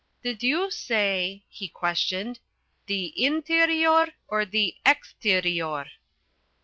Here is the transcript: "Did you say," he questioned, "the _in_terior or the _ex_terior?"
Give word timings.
"Did 0.23 0.41
you 0.41 0.71
say," 0.71 1.43
he 1.47 1.67
questioned, 1.67 2.39
"the 2.87 3.13
_in_terior 3.19 4.11
or 4.27 4.45
the 4.45 4.73
_ex_terior?" 4.83 5.89